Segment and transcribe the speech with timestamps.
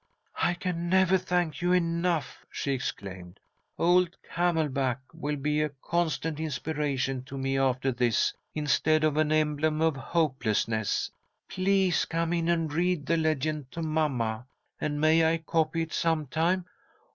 [0.41, 3.39] "I can never thank you enough!" she exclaimed.
[3.77, 9.79] "Old Camelback will be a constant inspiration to me after this instead of an emblem
[9.79, 11.11] of hopelessness.
[11.47, 14.47] Please come in and read the legend to mamma!
[14.79, 16.65] And may I copy it sometime?